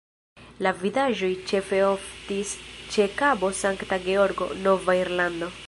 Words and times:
La 0.67 0.69
vidaĵoj 0.83 1.29
ĉefe 1.51 1.81
oftis 1.89 2.55
ĉe 2.95 3.07
Kabo 3.21 3.53
Sankta 3.61 4.01
Georgo, 4.09 4.49
Nova 4.67 5.01
Irlando. 5.05 5.55